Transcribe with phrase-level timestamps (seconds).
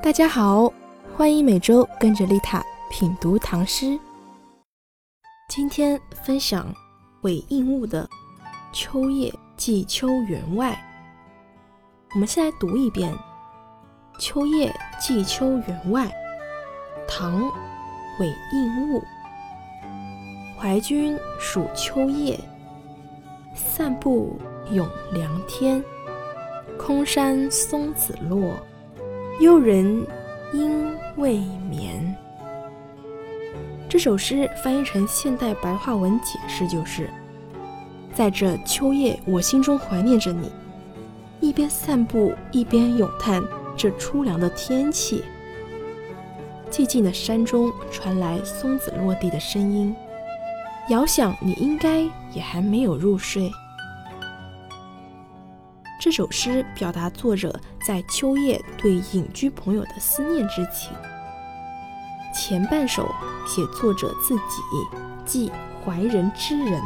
[0.00, 0.72] 大家好，
[1.16, 3.98] 欢迎每周跟着丽塔品读唐诗。
[5.48, 6.72] 今天分享
[7.22, 8.04] 韦应物的
[8.72, 10.72] 《秋夜寄秋员外》。
[12.14, 13.12] 我们先来读一遍
[14.20, 16.06] 《秋夜寄秋员外》，
[17.08, 17.42] 唐·
[18.20, 19.02] 韦应物。
[20.56, 22.38] 怀君属秋夜，
[23.52, 24.38] 散步
[24.70, 25.84] 咏凉天。
[26.78, 28.56] 空山松子落。
[29.40, 30.04] 幽人
[30.52, 31.38] 应未
[31.70, 32.16] 眠。
[33.88, 37.08] 这首诗翻译成现代白话文解释就是：
[38.12, 40.50] 在这秋夜，我心中怀念着你，
[41.40, 43.40] 一边散步一边咏叹
[43.76, 45.22] 这初凉的天气。
[46.68, 49.94] 寂静的山中传来松子落地的声音，
[50.88, 52.00] 遥想你应该
[52.32, 53.48] 也还没有入睡。
[56.00, 60.92] 这首诗表达作者在秋夜对隐居朋友的思念之情。
[62.32, 63.12] 前半首
[63.44, 64.62] 写作者自己，
[65.26, 65.50] 即
[65.84, 66.80] 怀人之人；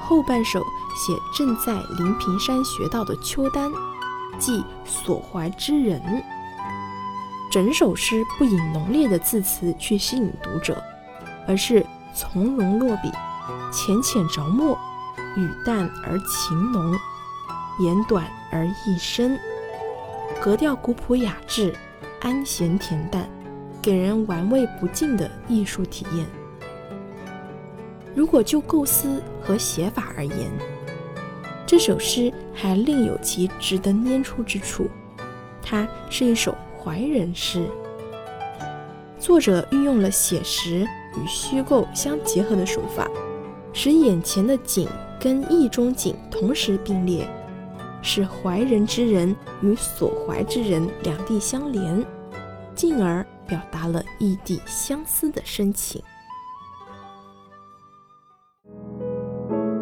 [0.00, 0.60] 后半首
[0.96, 3.70] 写正在临平山学道的秋丹，
[4.38, 6.00] 即所怀之人。
[7.50, 10.82] 整首诗不以浓烈的字词去吸引读者，
[11.46, 13.12] 而是从容落笔，
[13.70, 14.78] 浅浅着墨，
[15.36, 16.98] 语淡而情浓。
[17.78, 19.38] 言短而意深，
[20.40, 21.74] 格调古朴雅致，
[22.20, 23.28] 安闲恬淡，
[23.80, 26.26] 给人玩味不尽的艺术体验。
[28.14, 30.50] 如果就构思和写法而言，
[31.66, 34.86] 这首诗还另有其值得拈出之处。
[35.62, 37.66] 它是一首怀人诗，
[39.18, 43.08] 作者运用了写实与虚构相结合的手法，
[43.72, 44.86] 使眼前的景
[45.18, 47.26] 跟意中景同时并列。
[48.02, 52.04] 是怀人之人与所怀之人两地相连，
[52.74, 56.02] 进而表达了异地相思的深情。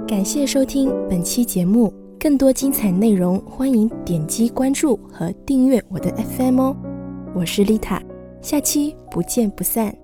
[0.07, 6.77] 感谢收听本期节目，更多精彩内容欢迎点击关注和订阅我的 FM 哦。
[7.35, 8.03] 我是丽塔，
[8.43, 10.00] 下期不见不散。